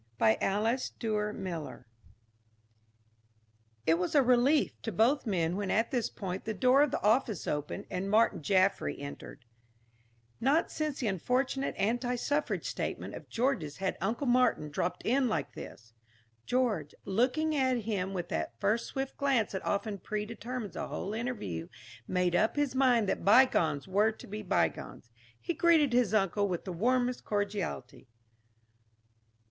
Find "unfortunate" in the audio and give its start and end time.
11.07-11.75